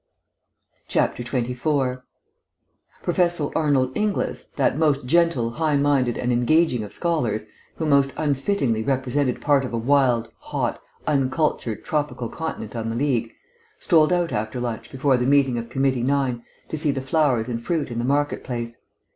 24 0.89 2.03
Professor 3.03 3.49
Arnold 3.55 3.91
Inglis, 3.95 4.45
that 4.55 4.75
most 4.75 5.05
gentle, 5.05 5.51
high 5.51 5.77
minded 5.77 6.17
and 6.17 6.33
engaging 6.33 6.83
of 6.83 6.91
scholars, 6.91 7.45
who 7.75 7.85
most 7.85 8.09
unfittingly 8.17 8.81
represented 8.81 9.39
part 9.39 9.63
of 9.63 9.73
a 9.73 9.77
wild, 9.77 10.31
hot, 10.39 10.81
uncultured, 11.05 11.85
tropical 11.85 12.29
continent 12.29 12.75
on 12.75 12.89
the 12.89 12.95
League, 12.95 13.31
strolled 13.77 14.11
out 14.11 14.31
after 14.31 14.59
lunch 14.59 14.89
before 14.91 15.17
the 15.17 15.27
meeting 15.27 15.55
of 15.55 15.69
Committee 15.69 16.01
9 16.01 16.43
to 16.69 16.77
see 16.79 16.89
the 16.89 16.99
flowers 16.99 17.47
and 17.47 17.63
fruit 17.63 17.91
in 17.91 17.99
the 17.99 18.03
market 18.03 18.43
place. 18.43 18.79